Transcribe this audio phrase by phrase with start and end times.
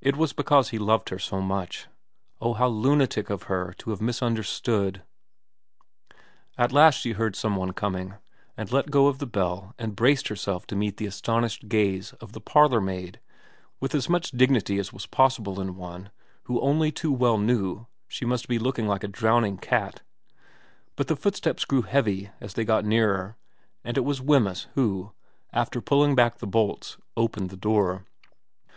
[0.00, 1.88] It was because he loved her so much....
[2.40, 5.02] Oh, how lunatic of her to have misunderstood!
[6.56, 8.14] At last she heard some one coming,
[8.56, 12.12] and she let go of the bell and braced herself to meet the astonished gaze
[12.20, 13.18] of the parlourmaid
[13.80, 16.12] with as much dignity as was possible in one
[16.44, 20.02] who only too well knew she must be looking like a drowning cat,
[20.94, 23.36] but the footsteps grew heavy as they got nearer,
[23.82, 25.10] and it was Wemyss who,
[25.52, 28.04] after pulling back the bolts, opened the door.